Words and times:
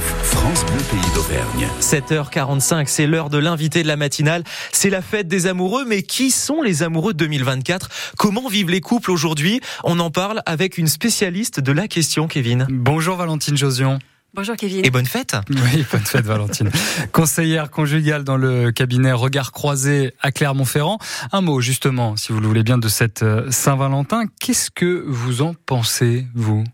France 0.00 0.64
Bleu 0.66 0.82
Pays 0.90 1.14
d'Auvergne. 1.14 1.68
7h45, 1.80 2.86
c'est 2.86 3.06
l'heure 3.06 3.30
de 3.30 3.38
l'invité 3.38 3.82
de 3.82 3.88
la 3.88 3.96
matinale. 3.96 4.44
C'est 4.72 4.90
la 4.90 5.02
fête 5.02 5.28
des 5.28 5.46
amoureux, 5.46 5.84
mais 5.86 6.02
qui 6.02 6.30
sont 6.30 6.62
les 6.62 6.82
amoureux 6.82 7.12
de 7.12 7.18
2024 7.18 7.88
Comment 8.18 8.48
vivent 8.48 8.70
les 8.70 8.80
couples 8.80 9.10
aujourd'hui? 9.10 9.60
On 9.84 10.00
en 10.00 10.10
parle 10.10 10.42
avec 10.46 10.78
une 10.78 10.88
spécialiste 10.88 11.60
de 11.60 11.72
la 11.72 11.88
question, 11.88 12.26
Kevin. 12.26 12.66
Bonjour 12.70 13.16
Valentine 13.16 13.56
Josion. 13.56 13.98
Bonjour 14.34 14.56
Kevin. 14.56 14.84
Et 14.84 14.90
bonne 14.90 15.06
fête 15.06 15.36
Oui, 15.48 15.86
bonne 15.92 16.04
fête 16.04 16.24
Valentine. 16.24 16.70
Conseillère 17.12 17.70
conjugale 17.70 18.24
dans 18.24 18.36
le 18.36 18.72
cabinet 18.72 19.12
Regard 19.12 19.52
Croisé 19.52 20.12
à 20.20 20.32
Clermont-Ferrand. 20.32 20.98
Un 21.30 21.40
mot 21.40 21.60
justement, 21.60 22.16
si 22.16 22.32
vous 22.32 22.40
le 22.40 22.48
voulez 22.48 22.64
bien, 22.64 22.78
de 22.78 22.88
cette 22.88 23.22
euh, 23.22 23.48
Saint-Valentin. 23.50 24.24
Qu'est-ce 24.40 24.72
que 24.72 25.04
vous 25.06 25.42
en 25.42 25.54
pensez, 25.66 26.26
vous? 26.34 26.64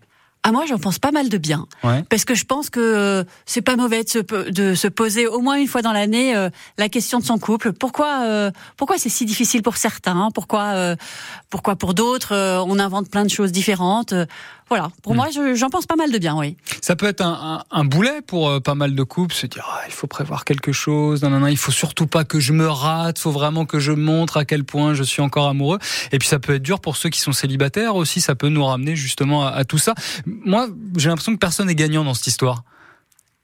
Ah 0.43 0.51
moi 0.51 0.65
j'en 0.67 0.79
pense 0.79 0.97
pas 0.97 1.11
mal 1.11 1.29
de 1.29 1.37
bien 1.37 1.67
Ouais. 1.83 2.03
parce 2.09 2.25
que 2.25 2.33
je 2.33 2.45
pense 2.45 2.69
que 2.69 2.79
euh, 2.79 3.23
c'est 3.45 3.61
pas 3.61 3.75
mauvais 3.75 4.03
de 4.03 4.09
se, 4.09 4.19
de 4.51 4.73
se 4.75 4.87
poser 4.87 5.27
au 5.27 5.39
moins 5.39 5.55
une 5.57 5.67
fois 5.67 5.81
dans 5.83 5.91
l'année 5.93 6.35
euh, 6.35 6.49
la 6.77 6.89
question 6.89 7.19
de 7.19 7.23
son 7.23 7.37
couple. 7.37 7.73
Pourquoi 7.73 8.23
euh, 8.23 8.51
pourquoi 8.75 8.97
c'est 8.97 9.09
si 9.09 9.25
difficile 9.25 9.61
pour 9.61 9.77
certains? 9.77 10.29
Pourquoi 10.33 10.63
euh, 10.73 10.95
pourquoi 11.49 11.75
pour 11.75 11.93
d'autres 11.93 12.33
euh, 12.33 12.63
on 12.65 12.79
invente 12.79 13.09
plein 13.09 13.23
de 13.23 13.29
choses 13.29 13.51
différentes? 13.51 14.13
Voilà. 14.71 14.89
Pour 15.03 15.11
Hmm. 15.11 15.17
moi 15.17 15.27
je- 15.35 15.53
j'en 15.53 15.69
pense 15.69 15.85
pas 15.85 15.97
mal 15.97 16.13
de 16.13 16.17
bien. 16.17 16.33
Oui. 16.37 16.55
Ça 16.81 16.95
peut 16.95 17.05
être 17.05 17.19
un, 17.19 17.59
un- 17.71 17.77
un 17.79 17.83
boulet 17.83 18.21
pour 18.25 18.49
euh, 18.49 18.61
pas 18.61 18.73
mal 18.73 18.95
de 18.95 19.03
couples, 19.03 19.35
se 19.35 19.45
dire 19.45 19.67
Ah, 19.69 19.81
il 19.85 19.91
faut 19.91 20.07
prévoir 20.07 20.45
quelque 20.45 20.71
chose, 20.71 21.21
non, 21.23 21.29
non, 21.29 21.41
non, 21.41 21.47
il 21.47 21.57
faut 21.57 21.73
surtout 21.73 22.07
pas 22.07 22.23
que 22.23 22.39
je 22.39 22.53
me 22.53 22.69
rate, 22.69 23.19
faut 23.19 23.31
vraiment 23.31 23.65
que 23.65 23.79
je 23.79 23.91
montre 23.91 24.37
à 24.37 24.45
quel 24.45 24.63
point 24.63 24.93
je 24.93 25.03
suis 25.03 25.21
encore 25.21 25.49
amoureux. 25.49 25.77
Et 26.13 26.19
puis 26.19 26.27
ça 26.29 26.39
peut 26.39 26.53
être 26.55 26.63
dur 26.63 26.79
pour 26.79 26.95
ceux 26.95 27.09
qui 27.09 27.19
sont 27.19 27.33
célibataires 27.33 27.97
aussi, 27.97 28.21
ça 28.21 28.33
peut 28.33 28.47
nous 28.47 28.63
ramener 28.63 28.95
justement 28.95 29.45
à, 29.45 29.49
à 29.49 29.65
tout 29.65 29.77
ça. 29.77 29.93
Moi, 30.25 30.69
j'ai 30.95 31.09
l'impression 31.09 31.33
que 31.33 31.37
personne 31.39 31.67
n'est 31.67 31.75
gagnant 31.75 32.05
dans 32.05 32.13
cette 32.13 32.27
histoire. 32.27 32.63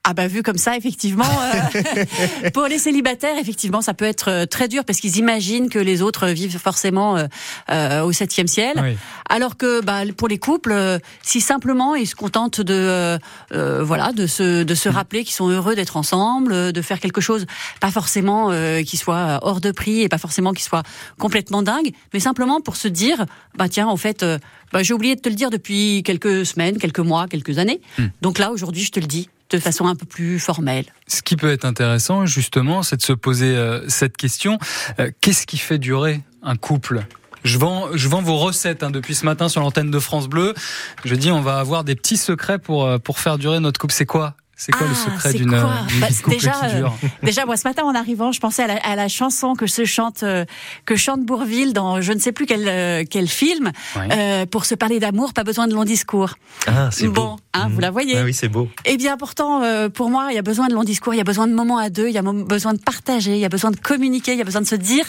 Ah 0.09 0.13
bah 0.13 0.27
vu 0.27 0.41
comme 0.41 0.57
ça, 0.57 0.77
effectivement, 0.77 1.25
euh, 1.25 2.49
pour 2.53 2.67
les 2.67 2.77
célibataires, 2.77 3.38
effectivement, 3.38 3.82
ça 3.82 3.93
peut 3.93 4.05
être 4.05 4.32
euh, 4.32 4.45
très 4.45 4.70
dur 4.70 4.85
parce 4.85 5.01
qu'ils 5.01 5.18
imaginent 5.18 5.68
que 5.68 5.79
les 5.79 6.01
autres 6.01 6.27
vivent 6.29 6.57
forcément 6.57 7.18
euh, 7.18 7.26
euh, 7.70 8.04
au 8.04 8.13
septième 8.13 8.48
ciel. 8.48 8.71
Oui. 8.82 8.95
Alors 9.29 9.57
que 9.57 9.82
bah, 9.82 10.04
pour 10.15 10.29
les 10.29 10.37
couples, 10.37 10.71
euh, 10.71 10.98
si 11.23 11.41
simplement 11.41 11.93
ils 11.93 12.07
se 12.07 12.15
contentent 12.15 12.62
de 12.62 13.20
voilà 13.51 14.13
de 14.13 14.27
se 14.27 14.63
de 14.63 14.76
se 14.76 14.87
rappeler 14.87 15.26
qu'ils 15.26 15.35
sont 15.35 15.49
heureux 15.49 15.76
d'être 15.76 15.98
ensemble, 15.98 16.71
de 16.71 16.82
faire 16.82 17.01
quelque 17.01 17.20
chose, 17.20 17.45
pas 17.82 17.91
forcément 17.91 18.51
euh, 18.51 18.84
qui 18.84 18.98
soit 18.98 19.39
hors 19.41 19.60
de 19.60 19.71
prix 19.71 20.01
et 20.01 20.10
pas 20.10 20.17
forcément 20.17 20.54
qui 20.54 20.63
soit 20.63 20.84
complètement 21.17 21.63
dingue, 21.63 21.91
mais 22.13 22.20
simplement 22.20 22.62
pour 22.62 22.76
se 22.76 22.87
dire 22.87 23.26
bah 23.57 23.67
tiens 23.67 23.87
en 23.87 23.98
fait 23.98 24.23
euh, 24.23 24.37
bah, 24.71 24.84
j'ai 24.84 24.93
oublié 24.93 25.15
de 25.15 25.21
te 25.21 25.29
le 25.29 25.35
dire 25.35 25.49
depuis 25.49 26.01
quelques 26.04 26.45
semaines, 26.45 26.77
quelques 26.77 26.99
mois, 26.99 27.27
quelques 27.27 27.57
années. 27.57 27.82
Donc 28.21 28.39
là 28.39 28.51
aujourd'hui 28.51 28.84
je 28.84 28.91
te 28.91 28.99
le 28.99 29.07
dis 29.07 29.29
de 29.49 29.59
façon 29.59 29.87
un 29.87 29.95
peu 29.95 30.05
plus 30.05 30.40
formelle. 30.40 30.85
Ce 31.07 31.21
qui 31.21 31.35
peut 31.35 31.51
être 31.51 31.65
intéressant, 31.65 32.26
justement, 32.26 32.84
c'est 32.84 32.98
de 32.98 33.01
se 33.01 33.13
poser 33.13 33.55
euh, 33.55 33.87
cette 33.87 34.17
question 34.17 34.57
Euh, 34.99 35.12
qu'est-ce 35.21 35.45
qui 35.48 35.57
fait 35.57 35.77
durer 35.79 36.21
un 36.43 36.55
couple? 36.55 37.05
Je 37.43 37.57
vends, 37.57 37.87
je 37.93 38.07
vends 38.09 38.21
vos 38.21 38.37
recettes 38.37 38.84
hein, 38.84 38.89
depuis 38.91 39.15
ce 39.15 39.26
matin 39.26 39.48
sur 39.48 39.62
l'antenne 39.62 39.91
de 39.91 39.99
France 39.99 40.27
Bleu. 40.27 40.54
Je 41.05 41.15
dis, 41.15 41.31
on 41.31 41.41
va 41.41 41.59
avoir 41.59 41.84
des 41.84 41.95
petits 41.95 42.17
secrets 42.17 42.59
pour 42.59 42.85
euh, 42.85 42.98
pour 42.98 43.20
faire 43.20 43.37
durer 43.37 43.59
notre 43.59 43.79
couple. 43.79 43.93
C'est 43.93 44.05
quoi? 44.05 44.35
C'est 44.60 44.72
quoi 44.72 44.88
le 44.88 44.94
Ah, 44.94 44.96
secret 45.12 45.32
c'est 45.32 45.38
d'une 45.38 45.50
quoi 45.52 45.70
d'une 45.88 46.00
Bah, 46.02 46.08
déjà, 46.30 46.52
qui 46.52 46.76
dure 46.76 46.98
Déjà, 47.22 47.46
moi, 47.46 47.58
ce 47.58 47.68
matin, 47.68 47.84
en 47.84 47.94
arrivant, 47.94 48.32
je 48.32 48.40
pensais 48.40 48.63
à 48.63 48.68
la, 48.68 48.77
à 48.77 48.96
la 48.96 49.08
chanson 49.08 49.54
que 49.54 49.68
se 49.68 49.86
chante, 49.86 50.24
euh, 50.24 50.46
que 50.86 50.96
chante 50.96 51.24
Bourville 51.24 51.74
dans 51.74 52.02
je 52.02 52.12
ne 52.12 52.18
sais 52.20 52.32
plus 52.32 52.48
quel, 52.48 52.68
euh, 52.68 53.04
quel 53.10 53.28
film. 53.28 53.72
Euh, 53.98 54.46
pour 54.48 54.66
se 54.66 54.74
parler 54.74 55.00
d'amour, 55.00 55.34
pas 55.34 55.44
besoin 55.44 55.68
de 55.68 55.76
longs 55.76 55.84
discours. 55.85 56.34
Ah, 56.66 56.90
c'est 56.91 57.08
Bon, 57.08 57.35
beau. 57.35 57.40
hein, 57.54 57.70
vous 57.72 57.80
la 57.80 57.91
voyez. 57.91 58.18
Ah 58.18 58.24
oui, 58.24 58.34
c'est 58.34 58.48
beau. 58.50 58.68
Eh 58.85 58.98
bien, 58.98 59.16
pourtant, 59.16 59.62
euh, 59.62 59.90
pour 59.90 60.10
moi, 60.10 60.28
il 60.32 60.35
y 60.35 60.40
a 60.40 60.41
besoin 60.41 60.68
de 60.70 60.74
longs 60.74 60.84
discours, 60.84 61.13
il 61.13 61.18
y 61.18 61.22
a 61.22 61.24
besoin 61.24 61.46
de 61.48 61.54
moments 61.54 61.78
à 61.78 61.90
deux, 61.91 62.08
il 62.08 62.13
y 62.13 62.18
a 62.18 62.24
besoin 62.24 62.74
de 62.74 62.80
partager, 62.80 63.34
il 63.35 63.40
y 63.40 63.46
a 63.46 63.50
besoin 63.50 63.70
de 63.70 63.80
communiquer, 63.80 64.31
il 64.31 64.40
y 64.40 64.41
a 64.41 64.46
besoin 64.46 64.62
de 64.62 64.68
se 64.68 64.75
dire, 64.75 65.06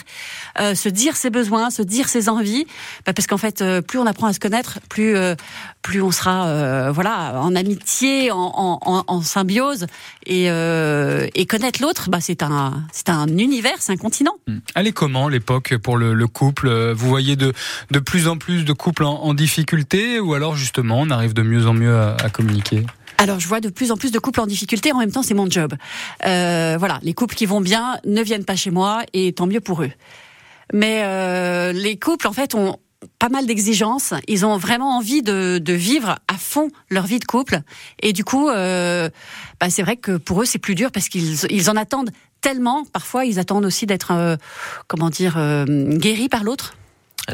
euh, 0.59 0.75
se 0.75 0.89
dire 0.89 1.15
ses 1.15 1.31
besoins, 1.31 1.71
se 1.71 1.81
dire 1.81 2.07
ses 2.07 2.29
envies, 2.29 2.67
Bah, 3.07 3.13
parce 3.13 3.25
qu'en 3.25 3.37
fait, 3.37 3.61
euh, 3.63 3.81
plus 3.81 3.97
on 3.97 4.05
apprend 4.05 4.27
à 4.27 4.33
se 4.33 4.39
connaître, 4.39 4.77
plus 4.89 5.15
euh, 5.15 5.33
plus 5.81 6.01
on 6.03 6.11
sera, 6.11 6.45
euh, 6.47 6.91
voilà, 6.91 7.41
en 7.41 7.55
amitié, 7.55 8.29
en, 8.31 8.37
en, 8.37 8.79
en- 8.85 9.03
en 9.07 9.21
symbiose, 9.39 9.87
et, 10.25 10.51
euh, 10.51 11.27
et 11.33 11.45
connaître 11.45 11.81
l'autre, 11.81 12.09
bah, 12.09 12.19
c'est 12.19 12.43
un 12.43 12.83
c'est 12.91 13.09
un 13.09 13.27
univers, 13.27 13.77
c'est 13.79 13.93
un 13.93 13.97
continent. 13.97 14.35
Elle 14.75 14.87
est 14.87 14.91
comment 15.03 15.29
l'époque 15.29 15.77
pour 15.77 15.95
le, 15.97 16.13
le 16.13 16.27
couple? 16.27 16.67
Vous 16.91 17.07
voyez 17.07 17.35
de 17.35 17.53
de 17.95 17.99
plus 17.99 18.27
en 18.27 18.37
plus 18.37 18.65
de 18.65 18.73
couples 18.73 19.05
en, 19.05 19.15
en 19.23 19.33
difficulté 19.33 20.19
ou 20.19 20.33
alors 20.33 20.55
justement 20.55 20.99
on 20.99 21.09
arrive 21.09 21.33
de 21.33 21.43
mieux 21.43 21.67
en 21.67 21.73
mieux 21.73 21.95
à, 21.95 22.17
à 22.21 22.29
communiquer? 22.29 22.85
Alors, 23.21 23.39
je 23.39 23.47
vois 23.49 23.59
de 23.59 23.69
plus 23.69 23.91
en 23.91 23.97
plus 23.97 24.11
de 24.11 24.19
couples 24.19 24.39
en 24.39 24.47
difficulté. 24.47 24.93
En 24.93 24.99
même 24.99 25.11
temps, 25.11 25.23
c'est 25.23 25.33
mon 25.33 25.49
job. 25.49 25.73
Euh, 26.25 26.77
voilà, 26.79 26.99
les 27.03 27.13
couples 27.13 27.35
qui 27.35 27.45
vont 27.45 27.59
bien 27.59 27.99
ne 28.05 28.21
viennent 28.21 28.45
pas 28.45 28.55
chez 28.55 28.71
moi, 28.71 29.03
et 29.11 29.33
tant 29.33 29.45
mieux 29.45 29.59
pour 29.59 29.83
eux. 29.83 29.91
Mais 30.71 31.01
euh, 31.03 31.73
les 31.73 31.99
couples, 31.99 32.27
en 32.27 32.31
fait, 32.31 32.55
ont 32.55 32.77
pas 33.19 33.29
mal 33.29 33.45
d'exigences. 33.45 34.13
Ils 34.27 34.45
ont 34.45 34.57
vraiment 34.57 34.97
envie 34.97 35.21
de, 35.21 35.59
de 35.61 35.73
vivre 35.73 36.17
à 36.27 36.37
fond 36.37 36.69
leur 36.89 37.05
vie 37.05 37.19
de 37.19 37.25
couple. 37.25 37.59
Et 38.01 38.13
du 38.13 38.23
coup, 38.23 38.49
euh, 38.49 39.09
bah, 39.59 39.69
c'est 39.69 39.83
vrai 39.83 39.97
que 39.97 40.17
pour 40.17 40.41
eux, 40.41 40.45
c'est 40.45 40.59
plus 40.59 40.75
dur 40.75 40.91
parce 40.91 41.09
qu'ils 41.09 41.45
ils 41.49 41.69
en 41.69 41.75
attendent 41.75 42.11
tellement. 42.41 42.85
Parfois, 42.85 43.25
ils 43.25 43.37
attendent 43.37 43.65
aussi 43.65 43.85
d'être, 43.85 44.11
euh, 44.11 44.37
comment 44.87 45.09
dire, 45.09 45.37
euh, 45.37 45.65
guéris 45.65 46.29
par 46.29 46.43
l'autre. 46.43 46.75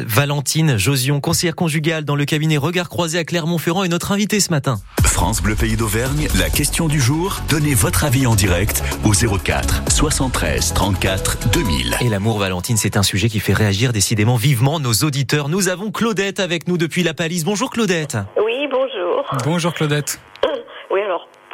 Valentine 0.01 0.77
Josion, 0.77 1.21
conseillère 1.21 1.55
conjugale 1.55 2.05
dans 2.05 2.15
le 2.15 2.25
cabinet 2.25 2.57
Regard 2.57 2.89
Croisé 2.89 3.17
à 3.17 3.23
Clermont-Ferrand 3.23 3.83
est 3.83 3.89
notre 3.89 4.11
invitée 4.11 4.39
ce 4.39 4.49
matin. 4.49 4.79
France 5.03 5.41
Bleu 5.41 5.55
Pays 5.55 5.77
d'Auvergne, 5.77 6.27
la 6.37 6.49
question 6.49 6.87
du 6.87 6.99
jour. 6.99 7.41
Donnez 7.49 7.73
votre 7.73 8.03
avis 8.03 8.27
en 8.27 8.35
direct 8.35 8.83
au 9.03 9.11
04 9.11 9.83
73 9.89 10.73
34 10.73 11.49
2000. 11.49 11.97
Et 12.01 12.09
l'amour, 12.09 12.39
Valentine, 12.39 12.77
c'est 12.77 12.97
un 12.97 13.03
sujet 13.03 13.29
qui 13.29 13.39
fait 13.39 13.53
réagir 13.53 13.93
décidément 13.93 14.35
vivement 14.35 14.79
nos 14.79 14.93
auditeurs. 14.93 15.49
Nous 15.49 15.69
avons 15.69 15.91
Claudette 15.91 16.39
avec 16.39 16.67
nous 16.67 16.77
depuis 16.77 17.03
la 17.03 17.13
Palisse. 17.13 17.43
Bonjour 17.43 17.69
Claudette. 17.69 18.17
Oui, 18.37 18.67
bonjour. 18.69 19.25
Bonjour 19.45 19.73
Claudette. 19.73 20.19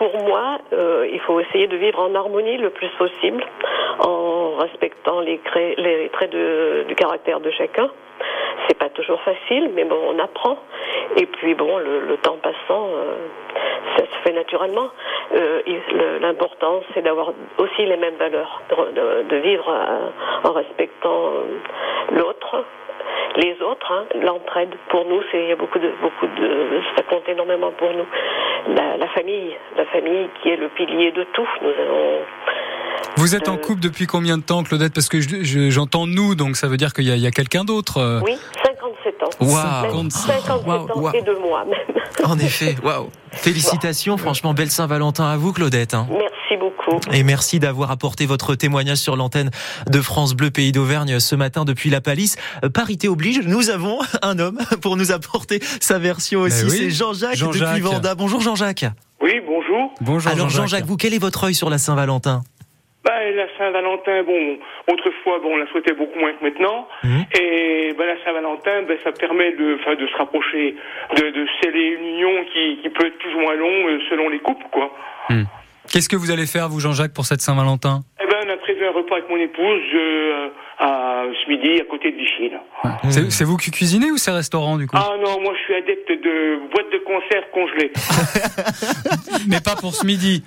Pour 0.02 0.20
moi, 0.24 0.58
euh, 0.74 1.08
il 1.14 1.20
faut 1.20 1.40
essayer 1.42 1.68
de 1.68 1.78
vivre 1.78 2.00
en 2.00 2.16
harmonie 2.16 2.58
le 2.58 2.72
plus 2.72 2.90
possible, 2.98 3.46
en 4.00 4.56
respectant 4.56 5.20
les, 5.20 5.38
traits 5.38 5.78
du 6.88 6.96
caractère 6.96 7.40
de 7.40 7.52
chacun. 7.52 7.88
C'est 8.68 8.80
pas 8.80 8.90
toujours 8.90 9.22
facile, 9.22 9.70
mais 9.76 9.84
bon, 9.84 10.00
on 10.08 10.18
apprend. 10.18 10.58
Et 11.18 11.28
puis 11.28 11.54
bon, 11.54 11.78
le, 11.78 12.18
temps 12.18 12.40
passant, 12.42 12.88
euh, 12.88 13.14
ça 13.96 14.06
se 14.06 14.18
fait 14.24 14.34
naturellement. 14.34 14.90
Euh, 15.36 15.62
L'important, 16.20 16.82
c'est 16.96 17.04
d'avoir 17.04 17.34
aussi 17.60 17.86
les 17.86 17.98
mêmes 17.98 18.16
valeurs, 18.16 18.60
de, 19.30 19.36
vivre 19.36 19.72
en 20.44 20.52
respectant 20.52 21.30
l'autre, 22.12 22.66
les 23.38 23.56
autres, 23.62 23.92
hein, 23.92 24.06
l'entraide. 24.24 24.69
Pour 24.90 25.06
nous, 25.06 25.22
c'est 25.31 25.56
beaucoup 25.56 25.80
de 25.80 25.92
beaucoup 26.02 26.28
de 26.28 26.81
ça 26.96 27.03
compte 27.03 27.28
énormément 27.28 27.72
pour 27.72 27.92
nous. 27.94 28.06
La, 28.75 28.97
la 28.97 29.08
famille, 29.09 29.56
la 29.78 29.86
famille 29.86 30.28
qui 30.42 30.50
est 30.50 30.58
le 30.58 30.69
pilier 30.69 31.12
de 31.12 31.24
tout. 31.34 31.47
Nous 31.62 31.70
avons 31.70 32.20
Vous 33.18 33.36
êtes 33.36 33.50
en 33.50 33.58
couple 33.58 33.81
depuis 33.81 34.06
combien 34.08 34.38
de 34.38 34.44
temps 34.44 34.64
Claudette? 34.64 34.94
Parce 34.94 35.09
que 35.09 35.20
je- 35.20 35.44
je- 35.44 35.70
j'entends 35.70 36.06
nous, 36.08 36.36
donc 36.36 36.56
ça 36.56 36.68
veut 36.68 36.78
dire 36.78 36.94
qu'il 36.94 37.06
y 37.06 37.25
a, 37.25 37.28
a 37.28 37.31
quelqu'un 37.31 37.64
d'autre. 37.64 37.97
euh. 37.97 38.20
oui 38.24 38.38
57 38.61 38.61
ans. 39.24 39.30
Waouh. 39.40 39.96
Même 39.96 40.09
57 40.12 40.66
Waouh, 40.66 40.80
ans 40.80 40.88
waouh. 40.96 41.16
et 41.16 41.22
deux 41.22 41.40
mois 41.40 41.66
même. 41.66 41.76
En 42.24 42.38
effet, 42.38 42.76
waouh. 42.84 43.09
Félicitations, 43.32 44.18
franchement, 44.18 44.54
belle 44.54 44.70
Saint-Valentin 44.70 45.26
à 45.30 45.38
vous 45.38 45.54
Claudette. 45.54 45.94
hein. 45.94 46.08
Merci 46.12 46.58
beaucoup. 46.59 47.00
Et 47.12 47.24
merci 47.24 47.59
d'avoir 47.59 47.90
apporté 47.92 48.26
votre 48.26 48.54
témoignage 48.56 48.98
sur 48.98 49.16
l'antenne 49.16 49.50
de 49.90 50.02
France 50.02 50.34
Bleu 50.34 50.52
Pays 50.52 50.72
d'Auvergne 50.72 51.20
ce 51.20 51.36
matin 51.36 51.66
depuis 51.66 51.90
la 51.90 52.02
Palisse. 52.02 52.36
Euh, 52.64 52.70
Parité 52.70 53.08
oblige, 53.08 53.40
nous 53.46 53.70
avons 53.70 54.00
un 54.22 54.38
homme 54.40 54.59
pour 54.82 54.98
nous 54.98 55.12
apporter 55.12 55.59
sa 55.80 55.98
version 56.00 56.42
aussi. 56.42 56.66
Mais 56.66 56.72
oui, 56.72 56.78
C'est 56.78 56.90
Jean-Jacques 56.92 57.36
Jean-Jacques. 57.36 57.70
depuis 57.70 57.82
Vanda. 57.82 58.16
Bonjour 58.16 58.42
Jean-Jacques. 58.42 58.86
Oui, 59.22 59.34
bonjour. 59.48 59.92
Bonjour 60.02 60.32
Alors 60.32 60.50
Jean-Jacques. 60.50 60.62
Jean-Jacques, 60.72 60.86
vous, 60.86 60.98
quel 60.98 61.14
est 61.14 61.20
votre 61.20 61.44
œil 61.46 61.56
sur 61.56 61.70
la 61.70 61.78
Saint-Valentin? 61.78 62.44
Ben, 63.03 63.36
la 63.36 63.48
Saint-Valentin, 63.58 64.24
bon, 64.24 64.59
autrefois, 64.88 65.40
bon, 65.40 65.53
on 65.53 65.58
la 65.58 65.68
souhaitait 65.68 65.94
beaucoup 65.94 66.20
moins 66.20 66.34
que 66.34 66.44
maintenant. 66.44 66.88
Mhm. 67.03 67.26
Et 67.40 67.94
ben, 67.98 68.06
la 68.06 68.24
Saint-Valentin, 68.24 68.84
ben, 68.88 68.98
ça 69.03 69.12
permet 69.12 69.53
de, 69.53 69.78
enfin, 69.80 69.96
de 69.96 70.06
se 70.06 70.16
rapprocher, 70.18 70.76
de, 71.18 71.30
de 71.32 71.48
sceller 71.59 71.98
une 72.00 72.06
union 72.06 72.46
qui, 72.53 72.80
qui 72.82 72.90
peut 72.90 73.08
être 73.08 73.18
plus 73.18 73.34
ou 73.34 73.40
moins 73.40 73.56
longue 73.56 73.90
euh, 73.90 74.00
selon 74.09 74.30
les 74.30 74.40
couples, 74.40 74.66
quoi. 74.72 74.92
Qu'est-ce 75.92 76.09
que 76.09 76.16
vous 76.16 76.30
allez 76.32 76.46
faire, 76.46 76.70
vous 76.70 76.80
Jean-Jacques, 76.80 77.14
pour 77.14 77.26
cette 77.26 77.42
Saint-Valentin? 77.42 78.02
Eh 78.24 78.28
ben, 78.28 78.38
on 78.46 78.53
a 78.53 78.58
prévu 78.58 78.86
un 78.86 78.92
repas 78.92 79.16
avec 79.16 79.30
mon 79.30 79.38
épouse 79.38 79.82
euh, 79.96 80.50
à 80.78 81.24
ce 81.44 81.50
midi 81.50 81.82
à 81.82 81.86
côté 81.86 82.12
de 82.12 82.18
Vichy. 82.18 82.52
C'est 83.09 83.32
c'est 83.32 83.44
vous 83.44 83.58
qui 83.58 83.72
cuisinez 83.72 84.12
ou 84.12 84.18
c'est 84.18 84.32
restaurant 84.32 84.78
du 84.78 84.88
coup? 84.88 84.96
Ah 84.96 85.16
non, 85.18 85.42
moi 85.42 85.54
je 85.58 85.64
suis 85.64 85.74
adepte 85.76 86.09
de 86.09 86.59
boîtes 86.72 86.92
de 86.92 87.00
conserve 87.00 87.46
congelées. 87.52 87.92
Mais 89.50 89.59
pas 89.59 89.76
pour 89.76 89.94
ce 89.94 90.06
midi. 90.06 90.44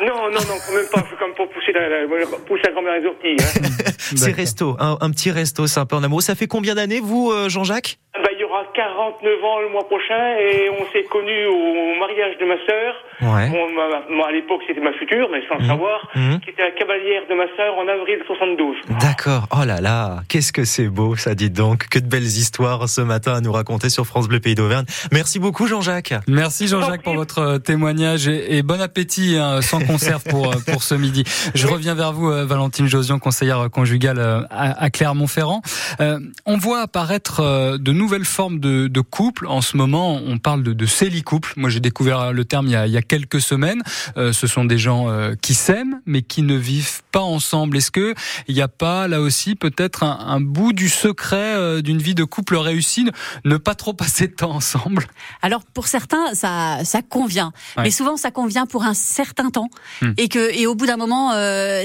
Non, 0.00 0.30
non, 0.30 0.40
non, 0.40 0.54
quand 0.66 0.74
même 0.74 0.86
pas. 0.92 1.02
C'est 1.10 1.18
comme 1.18 1.34
pour 1.34 1.48
pousser 1.48 1.72
la, 1.72 1.88
la, 1.88 2.06
pousser 2.46 2.62
la 2.64 2.72
grand-mère 2.72 3.00
les 3.00 3.06
orties. 3.06 3.36
Hein. 3.40 3.92
C'est 3.98 4.32
resto, 4.32 4.76
un, 4.78 4.98
un 5.00 5.10
petit 5.10 5.30
resto 5.30 5.66
sympa 5.66 5.96
en 5.96 6.02
amour. 6.02 6.22
Ça 6.22 6.34
fait 6.34 6.46
combien 6.46 6.74
d'années, 6.74 7.00
vous, 7.00 7.30
euh, 7.30 7.48
Jean-Jacques? 7.48 7.98
49 8.76 9.44
ans 9.44 9.60
le 9.60 9.68
mois 9.70 9.86
prochain 9.88 10.36
et 10.38 10.68
on 10.70 10.84
s'est 10.92 11.04
connus 11.10 11.46
au 11.46 11.98
mariage 11.98 12.36
de 12.38 12.44
ma 12.44 12.58
sœur. 12.68 12.92
Ouais. 13.22 13.48
Bon, 13.48 13.64
ma- 13.72 14.26
à 14.26 14.32
l'époque, 14.32 14.60
c'était 14.66 14.80
ma 14.80 14.92
future, 14.92 15.28
mais 15.32 15.40
sans 15.48 15.54
le 15.56 15.62
Mhm. 15.62 15.68
savoir, 15.68 16.08
Mhm. 16.14 16.40
qui 16.40 16.50
était 16.50 16.62
la 16.62 16.72
cavalière 16.72 17.22
de 17.30 17.34
ma 17.34 17.46
sœur 17.56 17.72
en 17.78 17.88
avril 17.88 18.18
72. 18.26 18.76
D'accord. 19.00 19.46
Oh 19.56 19.64
là 19.64 19.80
là, 19.80 20.20
qu'est-ce 20.28 20.52
que 20.52 20.64
c'est 20.64 20.88
beau, 20.88 21.16
ça 21.16 21.34
dit 21.34 21.48
donc. 21.50 21.88
Que 21.88 21.98
de 21.98 22.06
belles 22.06 22.22
histoires 22.24 22.88
ce 22.88 23.00
matin 23.00 23.34
à 23.34 23.40
nous 23.40 23.52
raconter 23.52 23.88
sur 23.88 24.04
France 24.06 24.28
Bleu 24.28 24.40
Pays 24.40 24.54
d'Auvergne. 24.54 24.84
Merci 25.12 25.38
beaucoup 25.38 25.66
Jean-Jacques. 25.66 26.12
Merci 26.28 26.68
Jean-Jacques 26.68 27.02
pour 27.02 27.14
votre 27.14 27.38
euh, 27.38 27.58
témoignage 27.58 28.28
et, 28.28 28.58
et 28.58 28.62
bon 28.62 28.80
appétit 28.80 29.36
hein, 29.38 29.62
sans 29.62 29.80
conserve 29.80 30.22
pour 30.28 30.48
euh, 30.52 30.56
pour 30.70 30.82
ce 30.82 30.94
midi. 30.94 31.24
Je 31.54 31.66
reviens 31.66 31.94
vers 31.94 32.12
vous 32.12 32.30
euh, 32.30 32.44
Valentine 32.44 32.86
Josion, 32.86 33.18
conseillère 33.18 33.68
conjugale 33.72 34.18
euh, 34.18 34.40
à, 34.50 34.82
à 34.84 34.90
Clermont-Ferrand. 34.90 35.62
Euh, 36.00 36.18
on 36.44 36.58
voit 36.58 36.80
apparaître 36.80 37.40
euh, 37.40 37.78
de 37.78 37.92
nouvelles 37.92 38.24
formes 38.26 38.58
de, 38.58 38.65
de 38.88 39.00
couples. 39.00 39.46
En 39.46 39.60
ce 39.60 39.76
moment, 39.76 40.16
on 40.26 40.38
parle 40.38 40.62
de, 40.62 40.72
de 40.72 40.86
célicouple. 40.86 41.52
Moi, 41.56 41.70
j'ai 41.70 41.80
découvert 41.80 42.32
le 42.32 42.44
terme 42.44 42.66
il 42.66 42.72
y 42.72 42.76
a, 42.76 42.86
il 42.86 42.92
y 42.92 42.96
a 42.96 43.02
quelques 43.02 43.40
semaines. 43.40 43.82
Euh, 44.16 44.32
ce 44.32 44.46
sont 44.46 44.64
des 44.64 44.78
gens 44.78 45.08
euh, 45.08 45.34
qui 45.40 45.54
s'aiment 45.54 46.00
mais 46.06 46.22
qui 46.22 46.42
ne 46.42 46.54
vivent 46.56 47.02
pas 47.12 47.20
ensemble. 47.22 47.76
Est-ce 47.76 47.90
que 47.90 48.14
il 48.48 48.54
n'y 48.54 48.62
a 48.62 48.68
pas 48.68 49.08
là 49.08 49.20
aussi 49.20 49.54
peut-être 49.54 50.02
un, 50.02 50.18
un 50.26 50.40
bout 50.40 50.72
du 50.72 50.88
secret 50.88 51.54
euh, 51.56 51.82
d'une 51.82 51.98
vie 51.98 52.14
de 52.14 52.24
couple 52.24 52.56
réussie, 52.56 53.04
ne- 53.04 53.10
ne 53.44 53.56
pas 53.56 53.74
trop 53.74 53.92
passer 53.92 54.26
de 54.28 54.34
temps 54.34 54.52
ensemble? 54.52 55.06
Alors 55.42 55.62
pour 55.64 55.86
certains, 55.86 56.34
ça, 56.34 56.78
ça 56.84 57.02
convient, 57.02 57.52
Ouais. 57.76 57.84
mais 57.84 57.90
souvent 57.90 58.16
ça 58.16 58.30
convient 58.30 58.66
pour 58.66 58.84
un 58.84 58.94
certain 58.94 59.50
temps, 59.50 59.70
Hmm. 60.02 60.12
et 60.18 60.28
que 60.28 60.52
et 60.54 60.66
au 60.66 60.74
bout 60.74 60.86
d'un 60.86 60.96
moment, 60.96 61.30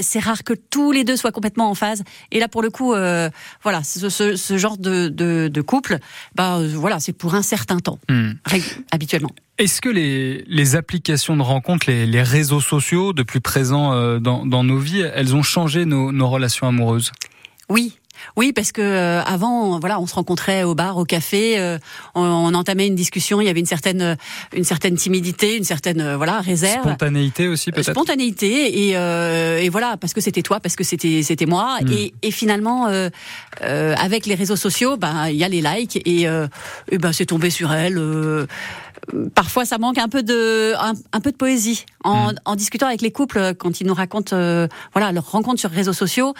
c'est 0.02 0.18
rare 0.18 0.44
que 0.44 0.52
tous 0.54 0.92
les 0.92 1.04
deux 1.04 1.16
soient 1.16 1.32
complètement 1.32 1.70
en 1.70 1.74
phase. 1.74 2.02
Et 2.30 2.40
là, 2.40 2.48
pour 2.48 2.62
le 2.62 2.70
coup, 2.70 2.90
voilà, 2.92 3.82
ce, 3.82 4.08
ce, 4.08 4.36
ce 4.36 4.58
genre 4.58 4.76
de, 4.78 5.08
de, 5.08 5.48
de 5.48 5.60
couple, 5.62 5.98
bah 6.34 6.58
voilà, 6.74 7.00
c'est 7.00 7.12
pour 7.12 7.34
un 7.34 7.42
certain 7.42 7.78
temps, 7.78 7.98
Hmm. 8.08 8.32
habituellement. 8.90 9.30
Est-ce 9.58 9.80
que 9.80 9.88
les, 9.88 10.44
les 10.48 10.76
applications 10.76 11.36
de 11.36 11.42
rencontre, 11.42 11.86
les, 11.88 12.06
les 12.06 12.22
réseaux 12.22 12.60
sociaux, 12.60 13.12
de 13.12 13.22
plus 13.22 13.40
présents 13.40 13.92
euh, 13.92 14.18
dans, 14.18 14.44
dans 14.46 14.64
nos 14.64 14.78
vies, 14.78 15.00
elles 15.14 15.34
ont 15.36 15.42
changé 15.42 15.84
nos, 15.84 16.10
nos 16.12 16.28
relations 16.28 16.66
amoureuses? 16.66 17.12
Oui. 17.68 17.96
Oui, 18.36 18.52
parce 18.52 18.72
que 18.72 18.82
euh, 18.82 19.22
avant, 19.22 19.78
voilà, 19.80 20.00
on 20.00 20.06
se 20.06 20.14
rencontrait 20.14 20.62
au 20.64 20.74
bar, 20.74 20.96
au 20.96 21.04
café, 21.04 21.58
euh, 21.58 21.78
on, 22.14 22.22
on 22.22 22.54
entamait 22.54 22.86
une 22.86 22.94
discussion, 22.94 23.40
il 23.40 23.46
y 23.46 23.50
avait 23.50 23.60
une 23.60 23.66
certaine, 23.66 24.16
une 24.54 24.64
certaine 24.64 24.96
timidité, 24.96 25.56
une 25.56 25.64
certaine, 25.64 26.00
euh, 26.00 26.16
voilà, 26.16 26.40
réserve. 26.40 26.82
Spontanéité 26.82 27.48
aussi 27.48 27.70
Euh, 27.70 27.72
peut-être 27.74 27.90
spontanéité 27.92 28.88
et, 28.88 28.96
euh, 28.96 29.58
et 29.60 29.68
voilà 29.68 29.96
parce 29.96 30.12
que 30.14 30.20
c'était 30.20 30.42
toi 30.42 30.60
parce 30.60 30.76
que 30.76 30.84
c'était 30.84 31.22
c'était 31.22 31.46
moi 31.46 31.78
Mm. 31.82 31.92
et, 31.92 32.14
et 32.22 32.30
finalement 32.30 32.88
euh, 32.88 33.08
euh, 33.62 33.94
avec 33.96 34.26
les 34.26 34.34
réseaux 34.34 34.56
sociaux 34.56 34.96
ben 34.96 35.28
il 35.28 35.36
y 35.36 35.44
a 35.44 35.48
les 35.48 35.60
likes 35.62 35.96
et, 36.04 36.28
euh, 36.28 36.46
et 36.90 36.98
ben 36.98 37.12
c'est 37.12 37.26
tombé 37.26 37.50
sur 37.50 37.72
elle 37.72 37.98
euh, 37.98 38.46
parfois 39.34 39.64
ça 39.64 39.78
manque 39.78 39.98
un 39.98 40.08
peu 40.08 40.22
de 40.22 40.74
un, 40.78 40.92
un 41.12 41.20
peu 41.20 41.32
de 41.32 41.36
poésie 41.36 41.84
en, 42.04 42.32
Mm. 42.32 42.34
en 42.44 42.56
discutant 42.56 42.86
avec 42.86 43.00
les 43.02 43.10
couples 43.10 43.54
quand 43.54 43.80
ils 43.80 43.86
nous 43.86 43.94
racontent 43.94 44.36
euh, 44.36 44.68
voilà 44.92 45.12
leurs 45.12 45.30
rencontres 45.30 45.60
sur 45.60 45.70
les 45.70 45.76
réseaux 45.76 45.92
sociaux 45.92 46.34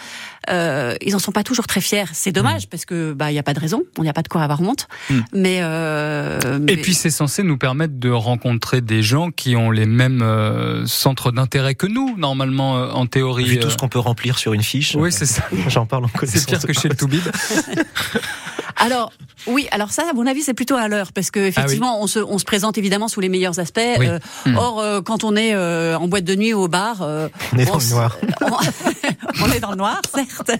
euh, 0.49 0.95
ils 1.01 1.15
en 1.15 1.19
sont 1.19 1.31
pas 1.31 1.43
toujours 1.43 1.67
très 1.73 1.81
fiers 1.81 2.05
c'est 2.13 2.31
dommage 2.31 2.67
parce 2.69 2.85
que 2.85 3.13
bah 3.13 3.31
il 3.31 3.35
y 3.35 3.39
a 3.39 3.43
pas 3.43 3.53
de 3.55 3.59
raison 3.59 3.81
on 3.97 4.03
n'y 4.03 4.09
a 4.09 4.13
pas 4.13 4.21
de 4.21 4.27
quoi 4.27 4.41
avoir 4.43 4.61
honte 4.61 4.87
Mm. 5.09 5.19
mais, 5.33 5.59
euh, 5.61 6.39
Et 6.55 6.59
mais- 6.59 6.77
puis 6.77 6.93
c'est 6.93 7.09
censé 7.09 7.41
nous 7.43 7.57
permettre 7.57 7.95
de 7.99 8.09
rencontrer 8.09 8.81
des 8.81 9.01
gens 9.01 9.31
qui 9.31 9.55
ont 9.55 9.71
les 9.71 9.85
mêmes 9.85 10.21
euh, 10.21 10.85
centres 10.85 11.31
d'intérêt 11.31 11.73
que 11.75 11.87
nous, 11.87 12.15
normalement 12.17 12.77
euh, 12.77 12.89
en 12.91 13.05
théorie. 13.07 13.45
Vu 13.45 13.59
tout 13.59 13.67
euh. 13.67 13.69
ce 13.71 13.77
qu'on 13.77 13.87
peut 13.89 13.99
remplir 13.99 14.37
sur 14.37 14.53
une 14.53 14.61
fiche. 14.63 14.95
Oui, 14.95 15.11
c'est 15.11 15.25
ça. 15.25 15.43
J'en 15.67 15.85
parle 15.85 16.05
en 16.05 16.07
C'est 16.07 16.17
connaissance. 16.19 16.45
pire 16.45 16.59
que 16.61 16.73
chez 16.73 16.89
le 16.89 16.95
Toubib. 16.95 17.21
Alors 18.85 19.11
oui, 19.47 19.67
alors 19.71 19.91
ça, 19.91 20.03
à 20.09 20.13
mon 20.13 20.25
avis, 20.27 20.41
c'est 20.41 20.53
plutôt 20.53 20.75
à 20.75 20.87
l'heure 20.87 21.11
parce 21.13 21.31
que 21.31 21.39
effectivement, 21.39 22.01
on, 22.01 22.07
se, 22.07 22.19
on 22.19 22.37
se 22.37 22.45
présente 22.45 22.77
évidemment 22.77 23.07
sous 23.07 23.19
les 23.19 23.29
meilleurs 23.29 23.59
aspects. 23.59 23.79
Ah 23.83 23.99
Oui. 23.99 24.07
Euh, 24.07 24.19
Hmm. 24.45 24.57
Or, 24.57 24.79
euh, 24.79 25.01
quand 25.01 25.23
on 25.23 25.35
est 25.37 25.53
euh, 25.53 25.97
en 25.97 26.07
boîte 26.07 26.23
de 26.25 26.35
nuit 26.35 26.53
ou 26.53 26.59
au 26.63 26.67
bar, 26.67 26.97
euh, 27.01 27.29
On 27.53 27.57
est 27.57 27.65
dans 27.65 27.77
le 27.77 27.89
noir. 27.89 28.17
on, 28.41 29.43
on 29.45 29.51
est 29.51 29.59
dans 29.59 29.71
le 29.71 29.77
noir, 29.77 30.01
certes, 30.13 30.51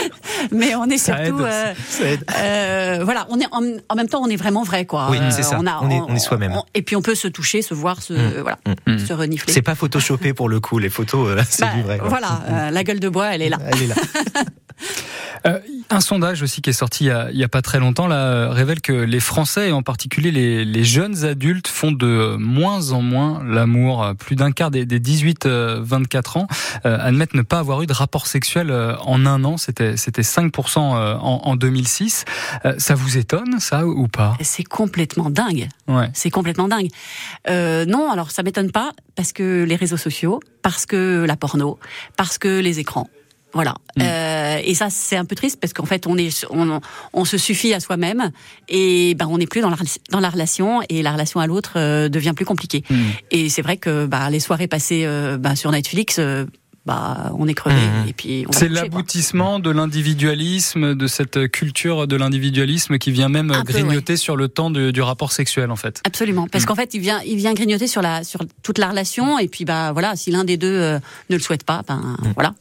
mais 0.52 0.74
on 0.74 0.84
est 0.86 0.98
Ça 0.98 1.16
surtout, 1.24 1.40
aide. 1.40 1.46
euh, 1.46 1.72
Ça 1.88 2.04
aide. 2.04 2.24
euh, 2.38 3.00
voilà, 3.04 3.26
on 3.30 3.40
est 3.40 3.46
en, 3.52 3.62
en 3.88 3.94
même 3.94 4.08
temps, 4.08 4.20
on 4.22 4.28
est 4.28 4.36
vraiment 4.36 4.62
vrai, 4.62 4.84
quoi. 4.84 5.08
Oui, 5.10 5.18
c'est 5.30 5.42
ça. 5.42 5.58
On 5.58 5.66
est- 5.90 6.00
on 6.08 6.14
est 6.14 6.18
soi-même. 6.18 6.54
et 6.74 6.82
puis 6.82 6.96
on 6.96 7.02
peut 7.02 7.14
se 7.14 7.28
toucher, 7.28 7.62
se 7.62 7.72
voir, 7.74 8.02
se 8.02 8.12
Hmm. 8.12 8.42
voilà, 8.42 8.58
Hmm. 8.86 8.98
se 8.98 9.12
renifler. 9.12 9.52
C'est 9.52 9.62
pas 9.62 9.74
photoshopé 9.74 10.32
pour 10.34 10.48
le 10.48 10.60
coup. 10.60 10.78
Les 10.78 10.90
photos, 10.90 11.28
euh, 11.38 11.42
c'est 11.48 11.62
Bah, 11.62 11.72
du 11.74 11.82
vrai. 11.82 11.98
quoi. 11.98 12.08
Voilà, 12.08 12.70
la 12.70 12.84
gueule 12.84 13.00
de 13.00 13.08
bois, 13.08 13.34
elle 13.34 13.42
est 13.42 13.48
là. 13.48 13.58
Elle 13.66 13.82
est 13.82 13.86
là. 13.86 13.94
Euh, 15.90 15.96
un 15.96 16.00
sondage 16.00 16.42
aussi 16.42 16.62
qui 16.62 16.70
est 16.70 16.74
sorti 16.74 17.04
il 17.04 17.06
y 17.08 17.10
a, 17.10 17.30
il 17.30 17.38
y 17.38 17.44
a 17.44 17.48
pas 17.48 17.62
très 17.62 17.78
longtemps 17.78 18.06
là 18.06 18.16
euh, 18.16 18.48
révèle 18.50 18.80
que 18.80 18.92
les 18.92 19.20
Français 19.20 19.68
et 19.68 19.72
en 19.72 19.82
particulier 19.82 20.30
les, 20.30 20.64
les 20.64 20.84
jeunes 20.84 21.24
adultes 21.24 21.68
font 21.68 21.92
de 21.92 22.36
moins 22.38 22.92
en 22.92 23.02
moins 23.02 23.42
l'amour. 23.44 24.02
Euh, 24.02 24.14
Plus 24.14 24.36
d'un 24.36 24.52
quart 24.52 24.70
des, 24.70 24.86
des 24.86 25.00
18-24 25.00 26.38
ans 26.38 26.46
euh, 26.86 26.96
admettent 27.00 27.34
ne 27.34 27.42
pas 27.42 27.58
avoir 27.58 27.82
eu 27.82 27.86
de 27.86 27.92
rapport 27.92 28.26
sexuel 28.26 28.70
euh, 28.70 28.96
en 28.98 29.26
un 29.26 29.44
an. 29.44 29.56
C'était 29.56 29.96
c'était 29.96 30.22
5% 30.22 30.78
euh, 30.78 31.14
en, 31.16 31.40
en 31.44 31.56
2006. 31.56 32.24
Euh, 32.64 32.74
ça 32.78 32.94
vous 32.94 33.18
étonne 33.18 33.58
ça 33.60 33.86
ou 33.86 34.08
pas? 34.08 34.36
C'est 34.42 34.64
complètement 34.64 35.30
dingue. 35.30 35.68
Ouais. 35.88 36.08
C'est 36.14 36.30
complètement 36.30 36.68
dingue. 36.68 36.88
Euh, 37.48 37.84
non, 37.84 38.10
alors 38.10 38.30
ça 38.30 38.42
m'étonne 38.42 38.70
pas 38.70 38.92
parce 39.16 39.32
que 39.32 39.64
les 39.64 39.76
réseaux 39.76 39.96
sociaux, 39.96 40.40
parce 40.62 40.86
que 40.86 41.24
la 41.26 41.36
porno, 41.36 41.78
parce 42.16 42.38
que 42.38 42.60
les 42.60 42.78
écrans. 42.78 43.08
Voilà. 43.52 43.74
Mm. 43.96 44.02
Euh, 44.02 44.60
et 44.64 44.74
ça, 44.74 44.88
c'est 44.90 45.16
un 45.16 45.24
peu 45.24 45.34
triste 45.34 45.58
parce 45.60 45.72
qu'en 45.72 45.84
fait, 45.86 46.06
on 46.06 46.16
est, 46.16 46.46
on, 46.50 46.80
on 47.12 47.24
se 47.24 47.36
suffit 47.38 47.74
à 47.74 47.80
soi-même 47.80 48.30
et 48.68 49.14
ben 49.14 49.26
on 49.28 49.38
n'est 49.38 49.46
plus 49.46 49.60
dans 49.60 49.70
la, 49.70 49.76
dans 50.10 50.20
la 50.20 50.30
relation 50.30 50.80
et 50.88 51.02
la 51.02 51.12
relation 51.12 51.40
à 51.40 51.46
l'autre 51.46 51.72
euh, 51.76 52.08
devient 52.08 52.32
plus 52.36 52.44
compliquée. 52.44 52.84
Mm. 52.90 52.96
Et 53.32 53.48
c'est 53.48 53.62
vrai 53.62 53.76
que 53.76 54.06
bah, 54.06 54.30
les 54.30 54.40
soirées 54.40 54.68
passées 54.68 55.02
euh, 55.04 55.36
bah, 55.38 55.56
sur 55.56 55.70
Netflix, 55.72 56.16
euh, 56.18 56.44
bah 56.86 57.30
on 57.38 57.46
est 57.46 57.52
crevé 57.52 57.76
Mhm. 57.76 58.08
et 58.08 58.12
puis 58.14 58.46
C'est 58.52 58.70
l'aboutissement 58.70 59.58
de 59.58 59.68
l'individualisme, 59.70 60.94
de 60.94 61.06
cette 61.06 61.50
culture 61.50 62.06
de 62.06 62.16
l'individualisme 62.16 62.96
qui 62.98 63.10
vient 63.10 63.28
même 63.28 63.50
Un 63.50 63.64
peu, 63.64 63.72
grignoter 63.74 64.16
sur 64.16 64.34
le 64.36 64.48
temps 64.48 64.70
de- 64.70 64.90
du 64.90 65.02
rapport 65.02 65.32
sexuel 65.32 65.70
en 65.70 65.76
fait. 65.76 66.00
Absolument, 66.06 66.46
parce 66.50 66.64
Mm. 66.64 66.66
qu'en 66.68 66.74
fait, 66.76 66.94
il 66.94 67.00
vient, 67.00 67.20
il 67.26 67.36
vient 67.36 67.52
grignoter 67.52 67.86
sur 67.86 68.00
la, 68.00 68.24
sur 68.24 68.40
toute 68.62 68.78
la 68.78 68.88
relation, 68.88 69.38
et 69.38 69.48
puis 69.48 69.64
bah 69.66 69.92
voilà, 69.92 70.16
si 70.16 70.30
l'un 70.30 70.44
des 70.44 70.56
deux 70.56 70.68
euh, 70.74 70.98
ne 71.28 71.36
le 71.36 71.42
souhaite 71.42 71.64
pas, 71.64 71.82
ben 71.86 72.16
voilà. 72.34 72.54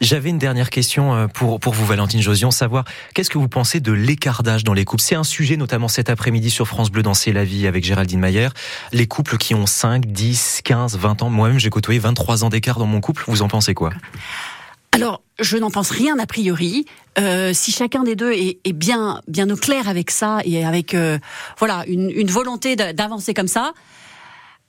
J'avais 0.00 0.30
une 0.30 0.38
dernière 0.38 0.70
question 0.70 1.14
euh, 1.14 1.26
pour, 1.26 1.58
pour 1.58 1.74
vous, 1.74 1.84
Valentine 1.84 2.22
Josion, 2.22 2.50
savoir 2.50 2.84
qu'est-ce 3.14 3.30
que 3.30 3.38
vous 3.38 3.48
pensez 3.48 3.80
de 3.80 3.92
l'écartage 3.92 4.64
dans 4.64 4.74
les 4.74 4.84
couples? 4.84 5.02
C'est 5.02 5.16
un 5.16 5.24
sujet 5.24 5.56
notamment 5.56 5.88
cet 5.88 6.10
après-midi 6.10 6.50
sur 6.50 6.68
France 6.68 6.90
Bleu 6.90 7.02
dans 7.02 7.14
C'est 7.14 7.32
la 7.32 7.44
vie 7.44 7.66
avec 7.66 7.84
Géraldine 7.84 8.20
Mayer. 8.20 8.48
Les 8.92 9.06
couples 9.06 9.36
qui 9.38 9.54
ont 9.54 9.66
5, 9.66 10.06
10, 10.06 10.60
15, 10.64 10.96
20 10.96 11.22
ans. 11.22 11.30
Moi-même, 11.30 11.58
j'ai 11.58 11.70
côtoyé 11.70 11.98
23 11.98 12.44
ans 12.44 12.48
d'écart 12.48 12.78
dans 12.78 12.86
mon 12.86 13.00
couple. 13.00 13.24
Vous 13.26 13.42
en 13.42 13.48
pensez 13.48 13.74
quoi? 13.74 13.90
Alors, 14.92 15.22
je 15.38 15.56
n'en 15.56 15.70
pense 15.70 15.90
rien 15.90 16.18
a 16.18 16.26
priori. 16.26 16.86
Euh, 17.18 17.52
si 17.52 17.72
chacun 17.72 18.04
des 18.04 18.16
deux 18.16 18.32
est, 18.32 18.72
bien, 18.72 19.20
bien 19.28 19.50
au 19.50 19.56
clair 19.56 19.88
avec 19.88 20.10
ça 20.10 20.38
et 20.44 20.64
avec 20.64 20.94
euh, 20.94 21.18
voilà 21.58 21.84
une, 21.86 22.30
volonté 22.30 22.76
d'avancer 22.76 23.34
comme 23.34 23.48
ça. 23.48 23.72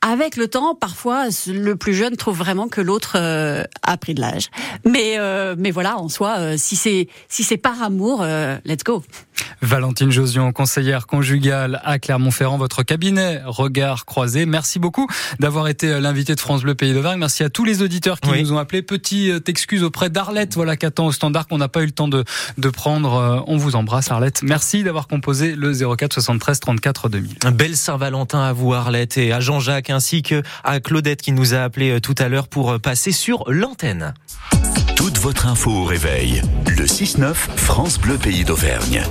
Avec 0.02 0.38
le 0.38 0.48
temps, 0.48 0.76
parfois, 0.76 1.26
le 1.48 1.76
plus 1.76 1.94
jeune 1.94 2.16
trouve 2.16 2.38
vraiment 2.38 2.68
que 2.70 2.80
l'autre 2.82 3.14
euh, 3.16 3.64
a 3.84 3.98
pris 3.98 4.14
de 4.14 4.22
l'âge. 4.22 4.50
Mais, 4.86 5.18
euh, 5.20 5.56
mais 5.58 5.72
voilà, 5.72 5.98
en 5.98 6.08
soi, 6.10 6.36
euh, 6.40 6.56
si 6.58 6.76
c'est 6.76 7.08
si 7.28 7.44
c'est 7.44 7.58
par 7.58 7.84
amour, 7.84 8.22
euh, 8.22 8.58
let's 8.66 8.84
go. 8.84 9.04
Valentine 9.62 10.12
Josion, 10.12 10.52
conseillère 10.52 11.06
conjugale 11.08 11.82
à 11.84 12.00
Clermont-Ferrand, 12.00 12.58
votre 12.58 12.84
cabinet 12.84 13.42
Regard 13.46 14.06
Croisé. 14.06 14.46
Merci 14.46 14.80
beaucoup 14.80 15.08
d'avoir 15.40 15.68
été 15.68 16.00
l'invité 16.00 16.36
de 16.36 16.40
France 16.40 16.62
Bleu 16.64 16.76
Pays 16.76 16.94
d'Auvergne. 16.94 17.20
Merci 17.20 17.44
à 17.44 17.50
tous 17.50 17.64
les 17.66 17.82
auditeurs 17.82 18.20
qui 18.22 18.30
Oui. 18.30 18.42
nous 18.42 18.54
ont 18.54 18.58
appelés. 18.58 18.82
Petite 18.82 19.48
excuse 19.50 19.84
auprès 19.84 20.10
d'Arlette, 20.10 20.56
voilà, 20.56 20.78
qui 20.78 20.86
attend 20.86 21.06
au 21.08 21.12
standard 21.12 21.48
qu'on 21.48 21.58
n'a 21.58 21.68
pas 21.68 21.82
eu 21.84 21.86
le 21.86 21.92
temps 21.92 22.08
de, 22.08 22.24
de 22.58 22.70
prendre. 22.70 23.14
Euh, 23.16 23.40
On 23.48 23.58
vous 23.58 23.76
embrasse, 23.76 24.12
Arlette. 24.12 24.44
Merci 24.44 24.84
d'avoir 24.84 25.08
composé 25.08 25.56
le 25.56 25.74
04 25.74 26.14
73 26.14 26.60
34 26.60 27.10
2000. 27.10 27.36
Un 27.44 27.52
bel 27.52 27.76
Saint-Valentin 27.76 28.42
à 28.42 28.54
vous, 28.54 28.74
Arlette, 28.74 29.18
et 29.18 29.32
à 29.34 29.40
Jean-Jacques, 29.40 29.89
ainsi 29.90 30.22
que 30.22 30.44
à 30.64 30.80
Claudette 30.80 31.22
qui 31.22 31.32
nous 31.32 31.54
a 31.54 31.60
appelé 31.60 31.92
euh, 31.92 32.00
tout 32.00 32.16
à 32.18 32.30
l'heure 32.30 32.48
pour 32.48 32.72
euh, 32.72 32.80
passer 32.80 33.12
sur 33.12 33.44
l'antenne. 33.48 34.14
Toute 34.96 35.18
votre 35.18 35.48
info 35.48 35.72
au 35.72 35.86
réveil. 35.86 36.42
Le 36.68 36.86
6-9, 36.86 37.34
France 37.34 38.00
Bleu 38.00 38.18
Pays 38.18 38.44
d'Auvergne. 38.44 39.04